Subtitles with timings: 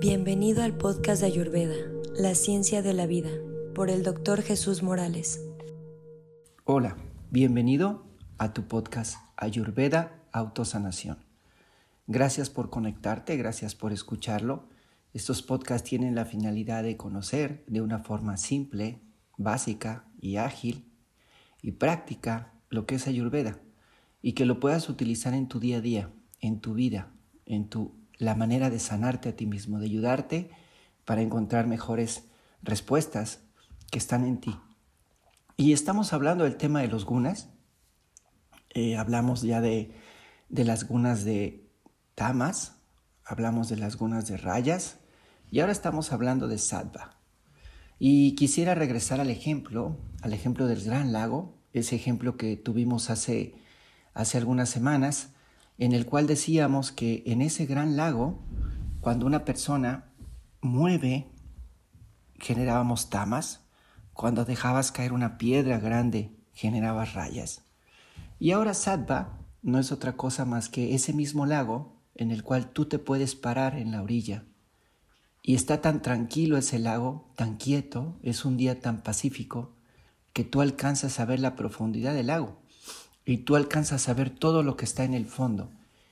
[0.00, 1.74] Bienvenido al podcast de Ayurveda,
[2.14, 3.28] La Ciencia de la Vida,
[3.74, 5.44] por el doctor Jesús Morales.
[6.64, 6.96] Hola,
[7.30, 8.06] bienvenido
[8.38, 11.18] a tu podcast Ayurveda Autosanación.
[12.06, 14.70] Gracias por conectarte, gracias por escucharlo.
[15.12, 19.02] Estos podcasts tienen la finalidad de conocer de una forma simple,
[19.36, 20.90] básica y ágil
[21.60, 23.60] y práctica lo que es Ayurveda
[24.22, 27.12] y que lo puedas utilizar en tu día a día, en tu vida,
[27.44, 30.50] en tu la manera de sanarte a ti mismo, de ayudarte
[31.06, 32.24] para encontrar mejores
[32.62, 33.40] respuestas
[33.90, 34.54] que están en ti.
[35.56, 37.48] Y estamos hablando del tema de los gunas.
[38.74, 39.96] Eh, hablamos ya de,
[40.50, 41.66] de las gunas de
[42.14, 42.76] tamas,
[43.24, 44.98] hablamos de las gunas de rayas
[45.50, 47.16] y ahora estamos hablando de sattva.
[47.98, 53.54] Y quisiera regresar al ejemplo, al ejemplo del Gran Lago, ese ejemplo que tuvimos hace,
[54.12, 55.32] hace algunas semanas,
[55.80, 58.38] en el cual decíamos que en ese gran lago,
[59.00, 60.12] cuando una persona
[60.60, 61.26] mueve,
[62.38, 63.62] generábamos tamas,
[64.12, 67.64] cuando dejabas caer una piedra grande, generabas rayas.
[68.38, 72.72] Y ahora Sattva no es otra cosa más que ese mismo lago en el cual
[72.72, 74.44] tú te puedes parar en la orilla.
[75.42, 79.76] Y está tan tranquilo ese lago, tan quieto, es un día tan pacífico,
[80.34, 82.60] que tú alcanzas a ver la profundidad del lago
[83.24, 85.70] y tú alcanzas a ver todo lo que está en el fondo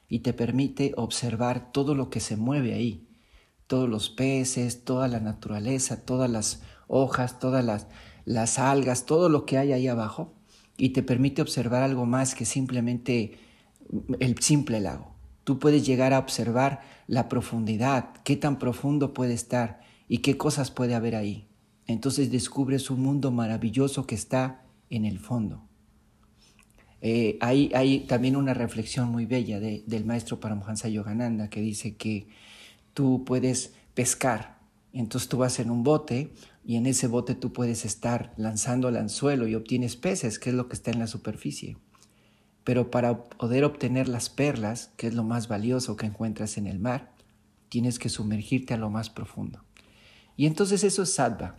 [0.08, 3.06] y te permite observar todo lo que se mueve ahí,
[3.66, 7.86] todos los peces, toda la naturaleza, todas las hojas, todas las,
[8.24, 10.34] las algas, todo lo que hay ahí abajo
[10.76, 13.38] y te permite observar algo más que simplemente
[14.20, 15.14] el simple lago.
[15.44, 20.70] Tú puedes llegar a observar la profundidad, qué tan profundo puede estar y qué cosas
[20.70, 21.48] puede haber ahí.
[21.86, 25.67] Entonces descubres un mundo maravilloso que está en el fondo.
[27.00, 32.26] Eh, hay, también una reflexión muy bella del maestro Paramhansa Yogananda que dice que
[32.92, 34.58] tú puedes pescar,
[34.92, 36.32] entonces tú vas en un bote
[36.64, 40.56] y en ese bote tú puedes estar lanzando el anzuelo y obtienes peces, que es
[40.56, 41.76] lo que está en la superficie.
[42.64, 46.78] Pero para poder obtener las perlas, que es lo más valioso que encuentras en el
[46.78, 47.12] mar,
[47.68, 49.64] tienes que sumergirte a lo más profundo.
[50.36, 51.56] Y entonces eso es sattva.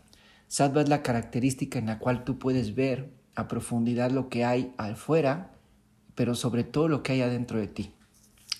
[0.47, 4.73] Sattva es la característica en la cual tú puedes ver a profundidad lo que hay
[4.77, 5.51] afuera,
[6.15, 7.91] pero sobre todo lo que hay adentro de ti.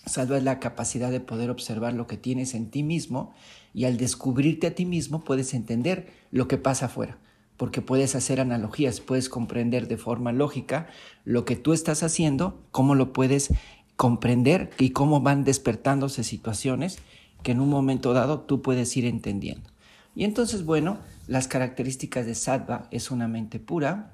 [0.06, 3.34] Salva es la capacidad de poder observar lo que tienes en ti mismo
[3.74, 7.18] y al descubrirte a ti mismo puedes entender lo que pasa afuera,
[7.58, 10.88] porque puedes hacer analogías, puedes comprender de forma lógica
[11.26, 13.54] lo que tú estás haciendo, cómo lo puedes
[13.98, 17.00] comprender y cómo van despertándose situaciones
[17.44, 19.70] que en un momento dado tú puedes ir entendiendo.
[20.16, 20.98] Y entonces, bueno,
[21.28, 24.12] las características de sattva es una mente pura,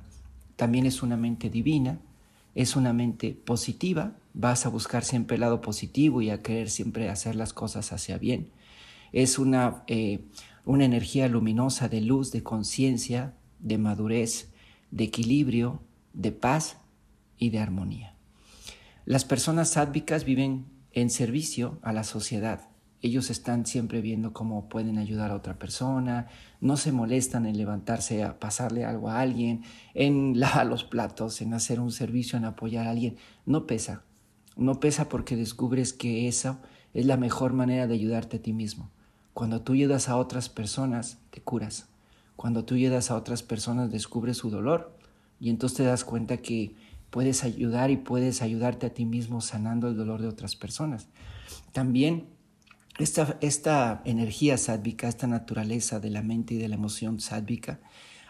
[0.55, 1.99] también es una mente divina,
[2.55, 7.09] es una mente positiva, vas a buscar siempre el lado positivo y a querer siempre
[7.09, 8.49] hacer las cosas hacia bien.
[9.11, 10.21] Es una, eh,
[10.63, 14.49] una energía luminosa de luz, de conciencia, de madurez,
[14.91, 15.81] de equilibrio,
[16.13, 16.77] de paz
[17.37, 18.15] y de armonía.
[19.05, 22.69] Las personas sádvicas viven en servicio a la sociedad,
[23.05, 26.27] ellos están siempre viendo cómo pueden ayudar a otra persona,
[26.59, 31.53] no se molestan en levantarse a pasarle algo a alguien, en lavar los platos, en
[31.53, 33.17] hacer un servicio, en apoyar a alguien.
[33.45, 34.01] No pesa,
[34.57, 36.57] no pesa porque descubres que eso
[36.93, 38.89] es la mejor manera de ayudarte a ti mismo.
[39.33, 41.87] Cuando tú ayudas a otras personas, te curas.
[42.35, 44.97] Cuando tú ayudas a otras personas, descubres su dolor
[45.39, 46.75] y entonces te das cuenta que
[47.11, 51.07] puedes ayudar y puedes ayudarte a ti mismo sanando el dolor de otras personas.
[51.71, 52.34] También
[52.97, 57.79] esta, energía sádvica, esta naturaleza de la mente y de la emoción sádvica,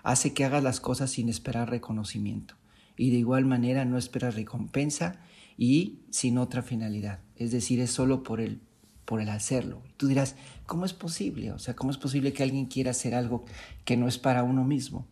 [0.03, 2.55] hace que hagas las cosas sin esperar reconocimiento
[2.97, 5.19] y de igual manera no esperas recompensa
[5.57, 7.19] y sin otra finalidad.
[7.35, 8.61] Es decir, es solo por el,
[9.05, 9.81] por el hacerlo.
[9.97, 11.51] Tú dirás, ¿cómo es posible?
[11.51, 13.45] O sea, ¿cómo es posible que alguien quiera hacer algo
[13.83, 15.07] que no es para uno mismo?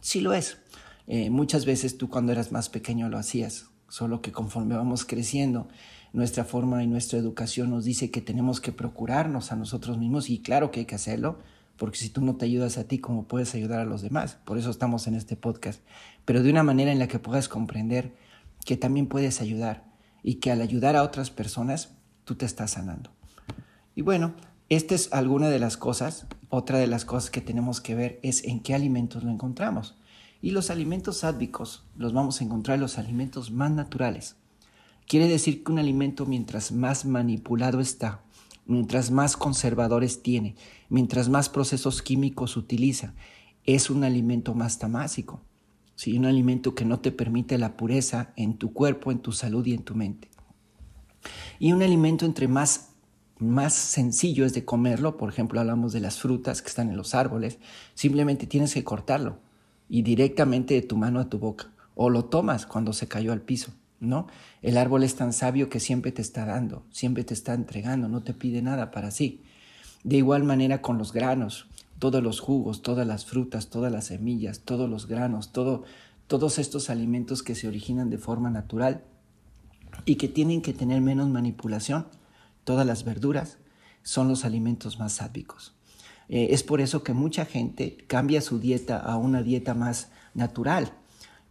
[0.00, 0.58] Sí lo es.
[1.06, 5.68] Eh, muchas veces tú cuando eras más pequeño lo hacías, solo que conforme vamos creciendo,
[6.14, 10.38] nuestra forma y nuestra educación nos dice que tenemos que procurarnos a nosotros mismos y
[10.38, 11.38] claro que hay que hacerlo,
[11.76, 14.38] porque si tú no te ayudas a ti, ¿cómo puedes ayudar a los demás?
[14.44, 15.82] Por eso estamos en este podcast,
[16.24, 18.14] pero de una manera en la que puedas comprender
[18.64, 19.84] que también puedes ayudar
[20.22, 21.90] y que al ayudar a otras personas,
[22.24, 23.10] tú te estás sanando.
[23.94, 24.34] Y bueno,
[24.68, 26.26] esta es alguna de las cosas.
[26.48, 29.96] Otra de las cosas que tenemos que ver es en qué alimentos lo encontramos.
[30.42, 34.36] Y los alimentos sádvicos los vamos a encontrar en los alimentos más naturales.
[35.06, 38.22] Quiere decir que un alimento mientras más manipulado está,
[38.64, 40.54] mientras más conservadores tiene,
[40.88, 43.12] mientras más procesos químicos utiliza,
[43.64, 45.42] es un alimento más tamásico.
[45.94, 46.16] ¿sí?
[46.16, 49.74] Un alimento que no te permite la pureza en tu cuerpo, en tu salud y
[49.74, 50.28] en tu mente.
[51.58, 52.86] Y un alimento entre más
[53.38, 57.14] más sencillo es de comerlo, por ejemplo, hablamos de las frutas que están en los
[57.14, 57.58] árboles,
[57.94, 59.38] simplemente tienes que cortarlo
[59.90, 63.42] y directamente de tu mano a tu boca, o lo tomas cuando se cayó al
[63.42, 64.28] piso, ¿no?
[64.62, 68.22] El árbol es tan sabio que siempre te está dando, siempre te está entregando, no
[68.22, 69.42] te pide nada para sí.
[70.04, 71.66] De igual manera con los granos,
[71.98, 75.82] todos los jugos, todas las frutas, todas las semillas, todos los granos, todo,
[76.28, 79.02] todos estos alimentos que se originan de forma natural
[80.04, 82.06] y que tienen que tener menos manipulación,
[82.62, 83.58] todas las verduras,
[84.04, 85.74] son los alimentos más sádvicos.
[86.30, 90.94] Eh, es por eso que mucha gente cambia su dieta a una dieta más natural,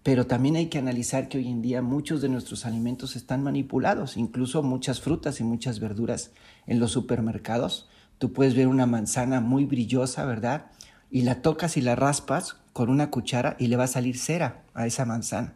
[0.01, 4.17] pero también hay que analizar que hoy en día muchos de nuestros alimentos están manipulados,
[4.17, 6.31] incluso muchas frutas y muchas verduras
[6.65, 7.87] en los supermercados
[8.19, 10.65] Tú puedes ver una manzana muy brillosa, ¿verdad?
[11.09, 14.65] Y la tocas y la raspas con una cuchara y le va a salir cera
[14.73, 15.55] a esa manzana.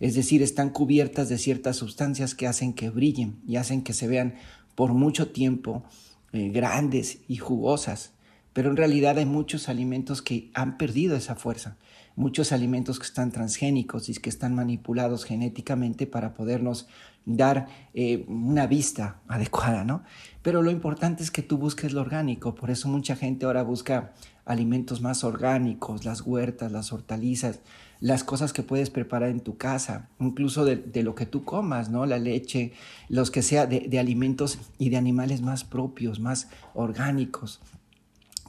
[0.00, 4.08] Es decir, están cubiertas de ciertas sustancias que hacen que brillen y hacen que se
[4.08, 4.36] vean
[4.74, 5.84] por mucho tiempo
[6.32, 8.12] eh, grandes y jugosas.
[8.58, 11.76] Pero en realidad hay muchos alimentos que han perdido esa fuerza
[12.18, 16.88] muchos alimentos que están transgénicos y que están manipulados genéticamente para podernos
[17.24, 20.02] dar eh, una vista adecuada, ¿no?
[20.42, 24.14] Pero lo importante es que tú busques lo orgánico, por eso mucha gente ahora busca
[24.44, 27.60] alimentos más orgánicos, las huertas, las hortalizas,
[28.00, 32.04] las cosas que puedes preparar en tu casa, incluso de, lo que tú comas, ¿no?
[32.04, 32.72] La leche,
[33.08, 37.60] los que sea de, de alimentos y de animales más propios, más orgánicos.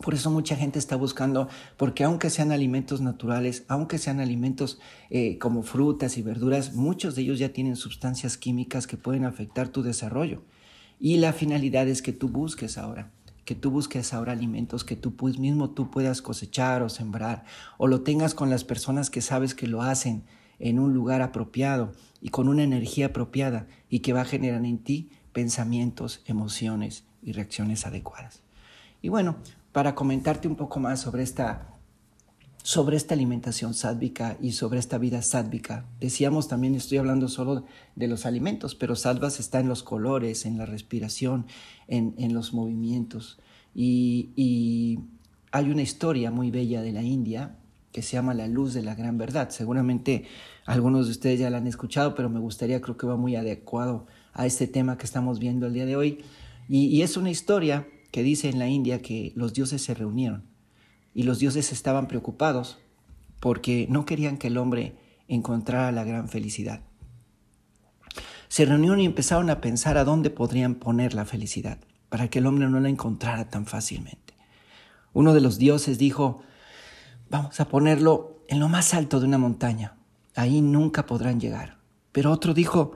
[0.01, 4.79] Por eso mucha gente está buscando, porque aunque sean alimentos naturales, aunque sean alimentos
[5.09, 9.67] eh, como frutas y verduras, muchos de ellos ya tienen sustancias químicas que pueden afectar
[9.67, 10.43] tu desarrollo.
[10.99, 13.11] Y la finalidad es que tú busques ahora,
[13.43, 17.43] que tú busques ahora alimentos que tú pues, mismo tú puedas cosechar o sembrar,
[17.77, 20.23] o lo tengas con las personas que sabes que lo hacen
[20.59, 21.91] en un lugar apropiado
[22.21, 27.31] y con una energía apropiada y que va a generar en ti pensamientos, emociones y
[27.31, 28.41] reacciones adecuadas.
[29.01, 29.37] Y bueno,
[29.71, 31.79] para comentarte un poco más sobre esta,
[32.63, 35.85] sobre esta alimentación sádvica y sobre esta vida sádvica.
[35.99, 40.57] Decíamos también, estoy hablando solo de los alimentos, pero sádvas está en los colores, en
[40.57, 41.45] la respiración,
[41.87, 43.39] en, en los movimientos.
[43.75, 44.99] Y,
[45.51, 47.55] hay una historia muy bella de la India
[47.91, 49.49] que se llama La Luz de la Gran Verdad.
[49.49, 50.25] Seguramente
[50.67, 54.05] algunos de ustedes ya la han escuchado, pero me gustaría, creo que va muy adecuado
[54.31, 56.23] a este tema que estamos viendo el día de hoy.
[56.67, 60.43] Y es una historia que dice en la India que los dioses se reunieron
[61.13, 62.79] y los dioses estaban preocupados
[63.39, 64.95] porque no querían que el hombre
[65.27, 66.81] encontrara la gran felicidad.
[68.47, 71.79] Se reunieron y empezaron a pensar a dónde podrían poner la felicidad
[72.09, 74.33] para que el hombre no la encontrara tan fácilmente.
[75.13, 76.41] Uno de los dioses dijo,
[77.29, 79.95] vamos a ponerlo en lo más alto de una montaña,
[80.35, 81.77] ahí nunca podrán llegar.
[82.11, 82.95] Pero otro dijo,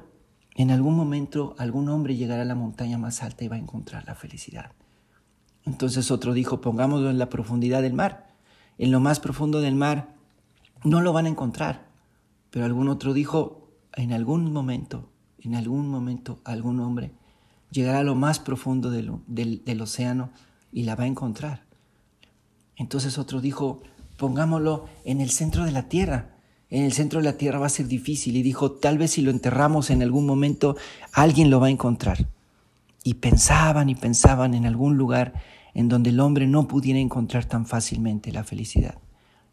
[0.55, 4.05] en algún momento algún hombre llegará a la montaña más alta y va a encontrar
[4.05, 4.71] la felicidad.
[5.65, 8.27] Entonces otro dijo, pongámoslo en la profundidad del mar.
[8.77, 10.15] En lo más profundo del mar
[10.83, 11.87] no lo van a encontrar.
[12.49, 17.11] Pero algún otro dijo, en algún momento, en algún momento, algún hombre
[17.73, 20.29] llegará a lo más profundo del, del océano
[20.71, 21.63] y la va a encontrar.
[22.75, 23.81] Entonces otro dijo,
[24.17, 26.35] pongámoslo en el centro de la tierra.
[26.69, 28.35] En el centro de la tierra va a ser difícil.
[28.35, 30.75] Y dijo, tal vez si lo enterramos en algún momento,
[31.11, 32.27] alguien lo va a encontrar.
[33.03, 35.33] Y pensaban y pensaban en algún lugar
[35.73, 38.97] en donde el hombre no pudiera encontrar tan fácilmente la felicidad.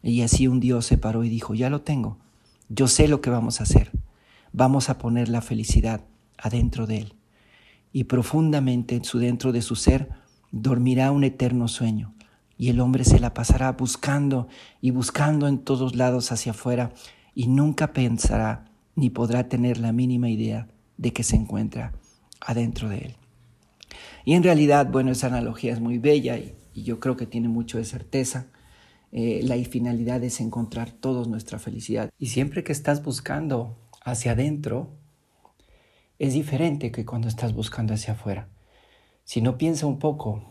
[0.03, 2.17] Y así un Dios se paró y dijo, ya lo tengo,
[2.69, 3.91] yo sé lo que vamos a hacer,
[4.51, 6.01] vamos a poner la felicidad
[6.37, 7.15] adentro de él.
[7.93, 10.09] Y profundamente en su dentro de su ser
[10.51, 12.13] dormirá un eterno sueño,
[12.57, 14.47] y el hombre se la pasará buscando
[14.79, 16.93] y buscando en todos lados hacia afuera,
[17.35, 18.65] y nunca pensará
[18.95, 20.67] ni podrá tener la mínima idea
[20.97, 21.93] de que se encuentra
[22.39, 23.15] adentro de él.
[24.25, 27.77] Y en realidad, bueno, esa analogía es muy bella y, yo creo que tiene mucho
[27.77, 28.47] de certeza.
[29.11, 32.09] Eh, la finalidad es encontrar todos nuestra felicidad.
[32.17, 34.89] Y siempre que estás buscando hacia adentro,
[36.17, 38.47] es diferente que cuando estás buscando hacia afuera.
[39.25, 40.43] Si no piensa un poco,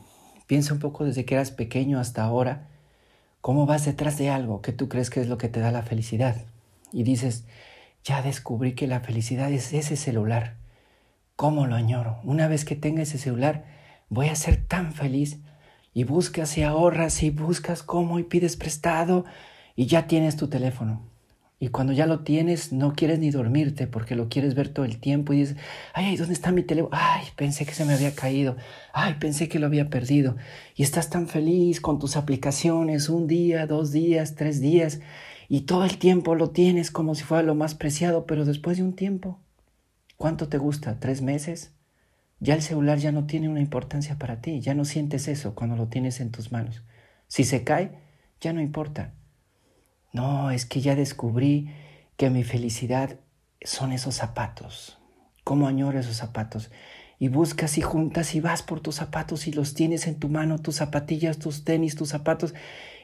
[0.47, 2.69] piensa un poco desde que eras pequeño hasta ahora,
[3.41, 5.83] cómo vas detrás de algo que tú crees que es lo que te da la
[5.83, 6.45] felicidad.
[6.93, 7.45] Y dices,
[8.05, 10.60] ya descubrí que la felicidad es ese celular
[11.41, 12.19] ¿Cómo lo añoro?
[12.23, 13.65] Una vez que tenga ese celular,
[14.11, 15.39] voy a ser tan feliz.
[15.95, 19.25] Y buscas y ahorras y buscas cómo y pides prestado
[19.75, 21.01] y ya tienes tu teléfono.
[21.59, 24.99] Y cuando ya lo tienes, no quieres ni dormirte porque lo quieres ver todo el
[24.99, 25.57] tiempo y dices,
[25.95, 26.95] ay, ¿dónde está mi teléfono?
[26.95, 28.59] Ay, pensé que se me había caído.
[28.93, 30.37] Ay, pensé que lo había perdido.
[30.77, 35.01] Y estás tan feliz con tus aplicaciones, un día, dos días, tres días,
[35.49, 38.83] y todo el tiempo lo tienes como si fuera lo más preciado, pero después de
[38.83, 39.39] un tiempo
[40.21, 41.01] ¿Cuánto te gusta?
[41.01, 41.73] ¿Tres meses?
[42.41, 45.77] ya el celular ya no tiene una importancia para ti, ya no sientes eso cuando
[45.77, 46.83] lo tienes en tus manos.
[47.27, 47.99] Si se cae,
[48.39, 49.15] ya no importa.
[50.13, 51.73] No, es que ya descubrí
[52.19, 53.21] que mi felicidad
[53.63, 54.99] son esos zapatos.
[55.43, 56.71] ¿Cómo añoro esos zapatos?
[57.19, 60.59] Y buscas y juntas y vas por tus zapatos y los tienes en tu mano,
[60.59, 62.55] tus zapatillas, tus tenis, tus zapatos,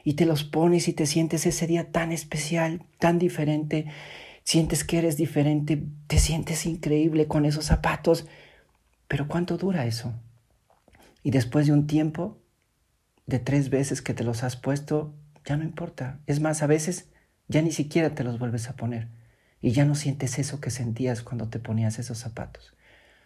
[0.03, 3.85] y te los pones y te sientes ese día tan especial, tan diferente.
[4.47, 8.25] Sientes que eres diferente, te sientes increíble con esos zapatos
[9.09, 10.13] pero ¿cuánto dura eso?
[11.21, 12.37] Y después de un tiempo,
[13.25, 15.13] de tres veces que te los has puesto,
[15.43, 16.21] ya no importa.
[16.27, 17.09] Es más, a veces
[17.49, 19.09] ya ni siquiera te los vuelves a poner.
[19.59, 22.73] Y ya no sientes eso que sentías cuando te ponías esos zapatos.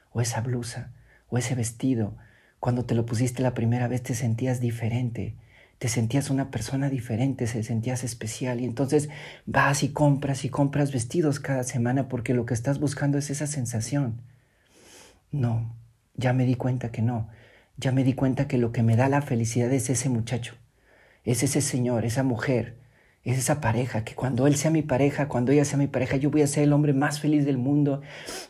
[0.09, 0.91] O esa blusa,
[1.29, 2.17] o ese vestido.
[2.59, 5.35] Cuando te lo pusiste la primera vez te sentías diferente.
[5.81, 8.61] Te sentías una persona diferente, te sentías especial.
[8.61, 9.09] Y entonces
[9.47, 13.47] vas y compras y compras vestidos cada semana porque lo que estás buscando es esa
[13.47, 14.21] sensación.
[15.31, 15.75] No,
[16.13, 17.29] ya me di cuenta que no.
[17.77, 20.53] Ya me di cuenta que lo que me da la felicidad es ese muchacho,
[21.23, 22.77] es ese señor, esa mujer,
[23.23, 26.31] es esa pareja, que cuando él sea mi pareja, cuando ella sea mi pareja, yo
[26.31, 28.01] voy a ser el hombre más feliz del mundo.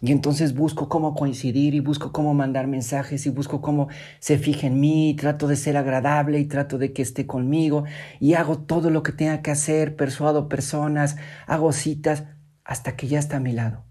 [0.02, 4.68] Y entonces busco cómo coincidir y busco cómo mandar mensajes y busco cómo se fije
[4.68, 7.84] en mí y trato de ser agradable y trato de que esté conmigo
[8.22, 12.24] y hago todo lo que tenga que hacer, persuado personas, hago citas
[12.64, 13.84] hasta que ya está a mi lado.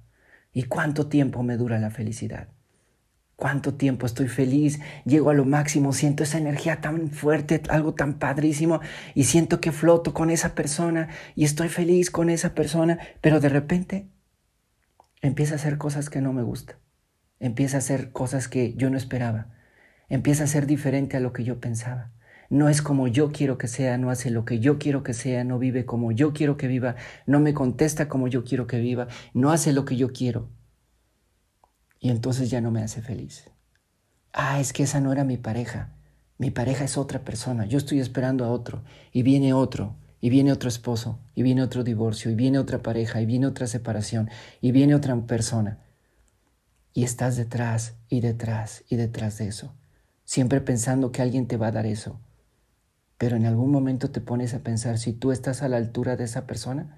[0.53, 2.49] ¿Y cuánto tiempo me dura la felicidad?
[3.41, 8.19] Cuánto tiempo estoy feliz, llego a lo máximo, siento esa energía tan fuerte, algo tan
[8.19, 8.81] padrísimo,
[9.15, 13.49] y siento que floto con esa persona y estoy feliz con esa persona, pero de
[13.49, 14.11] repente
[15.23, 16.77] empieza a hacer cosas que no me gustan,
[17.41, 19.49] empieza a hacer cosas que yo no esperaba,
[20.11, 22.13] empieza a ser diferente a lo que yo pensaba.
[22.51, 25.45] No es como yo quiero que sea, no hace lo que yo quiero que sea,
[25.45, 29.07] no vive como yo quiero que viva, no me contesta como yo quiero que viva,
[29.33, 30.51] no hace lo que yo quiero
[32.01, 33.51] y entonces ya no me hace feliz.
[34.33, 35.93] Ah, es que esa no era mi pareja.
[36.39, 37.67] Mi pareja es otra persona.
[37.67, 41.85] Yo estoy esperando a otro y viene otro y viene otro esposo y viene otro
[41.85, 44.31] divorcio y viene otra pareja y viene otra separación
[44.63, 45.79] y viene otra persona.
[46.95, 49.75] Y estás detrás y detrás y detrás de eso,
[50.25, 52.19] siempre pensando que alguien te va a dar eso.
[53.19, 56.25] Pero en algún momento te pones a pensar si tú estás a la altura de
[56.25, 56.97] esa persona.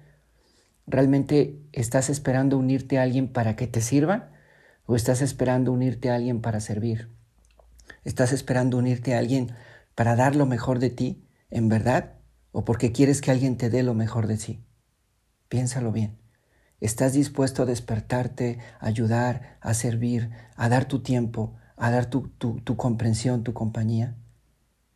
[0.87, 4.32] ¿Realmente estás esperando unirte a alguien para que te sirva?
[4.85, 7.09] ¿O estás esperando unirte a alguien para servir?
[8.03, 9.55] ¿Estás esperando unirte a alguien
[9.95, 12.15] para dar lo mejor de ti, en verdad?
[12.51, 14.63] ¿O porque quieres que alguien te dé lo mejor de sí?
[15.47, 16.19] Piénsalo bien.
[16.81, 22.27] ¿Estás dispuesto a despertarte, a ayudar, a servir, a dar tu tiempo, a dar tu,
[22.27, 24.17] tu, tu comprensión, tu compañía?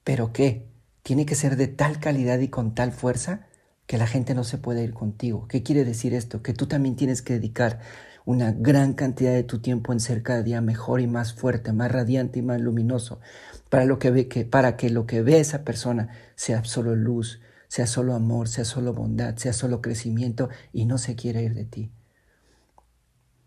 [0.03, 0.70] ¿Pero qué?
[1.01, 3.48] ¿Tiene que ser de tal calidad y con tal fuerza
[3.86, 5.48] que la gente no se pueda ir contigo?
[5.48, 6.44] ¿Qué quiere decir esto?
[6.44, 7.79] Que tú también tienes que dedicar
[8.27, 11.89] una gran cantidad de tu tiempo en ser cada día mejor y más fuerte, más
[11.89, 13.22] radiante y más luminoso,
[13.69, 17.39] para, lo que, ve, que, para que lo que ve esa persona sea solo luz,
[17.69, 21.63] sea solo amor, sea solo bondad, sea solo crecimiento y no se quiere ir de
[21.63, 21.93] ti.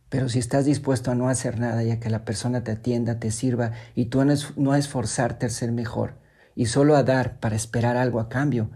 [0.08, 3.20] Pero si estás dispuesto a no hacer nada y a que la persona te atienda,
[3.20, 4.24] te sirva y tú
[4.56, 6.14] no a esforzarte a ser mejor
[6.54, 8.70] y solo a dar para esperar algo a cambio,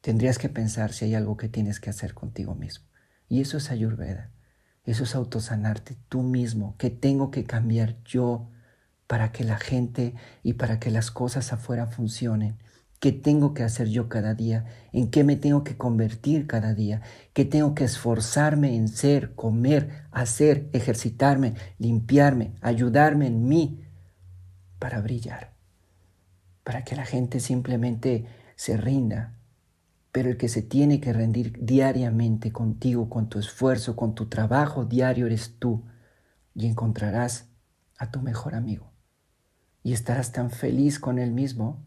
[0.00, 2.84] tendrías que pensar si hay algo que tienes que hacer contigo mismo.
[3.28, 4.32] Y eso es ayurveda.
[4.86, 6.76] Eso es autosanarte tú mismo.
[6.78, 8.48] ¿Qué tengo que cambiar yo
[9.08, 10.14] para que la gente
[10.44, 12.56] y para que las cosas afuera funcionen?
[13.00, 14.64] ¿Qué tengo que hacer yo cada día?
[14.92, 17.02] ¿En qué me tengo que convertir cada día?
[17.34, 23.84] ¿Qué tengo que esforzarme en ser, comer, hacer, ejercitarme, limpiarme, ayudarme en mí
[24.78, 25.52] para brillar?
[26.62, 29.35] Para que la gente simplemente se rinda
[30.16, 34.86] pero el que se tiene que rendir diariamente contigo, con tu esfuerzo, con tu trabajo
[34.86, 35.84] diario eres tú,
[36.54, 37.50] y encontrarás
[37.98, 38.94] a tu mejor amigo.
[39.82, 41.84] Y estarás tan feliz con él mismo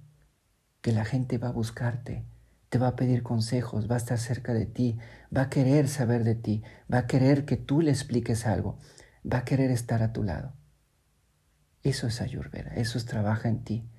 [0.82, 2.24] que la gente va a buscarte,
[2.70, 5.00] te va a pedir consejos, va a estar cerca de ti,
[5.36, 6.62] va a querer saber de ti,
[6.94, 8.78] va a querer que tú le expliques algo,
[9.26, 10.54] va a querer estar a tu lado.
[11.82, 13.90] Eso es ayurveda, eso es trabaja en ti,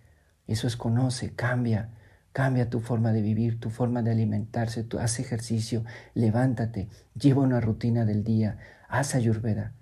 [0.46, 1.96] eso es conoce, cambia,
[2.32, 5.84] Cambia tu forma de vivir, tu forma de alimentarse, tú haz ejercicio,
[6.14, 8.58] levántate, lleva una rutina del día,
[8.88, 9.74] haz ayurveda,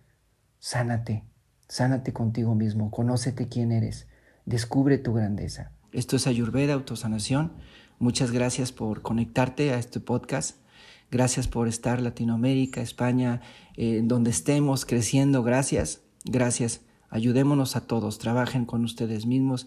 [0.58, 1.24] sánate,
[1.68, 4.06] sánate contigo mismo, conócete quién eres,
[4.46, 5.72] descubre tu grandeza.
[5.92, 7.52] Esto es Ayurveda, autosanación.
[7.98, 10.56] Muchas gracias por conectarte a este podcast.
[11.10, 13.40] Gracias por estar Latinoamérica, España,
[13.76, 15.42] eh, donde estemos creciendo.
[15.42, 16.82] Gracias, gracias.
[17.10, 19.66] Ayudémonos a todos, trabajen con ustedes mismos,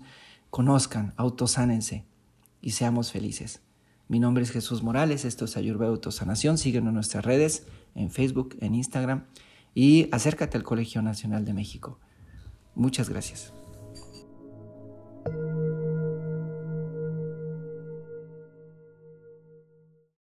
[0.52, 2.06] conozcan, autosánense
[2.62, 3.62] y seamos felices.
[4.08, 7.66] Mi nombre es Jesús Morales, esto es Ayurveda Autosanación, síguenos en nuestras redes,
[7.96, 9.26] en Facebook, en Instagram
[9.74, 12.00] y acércate al Colegio Nacional de México.
[12.76, 13.54] Muchas gracias.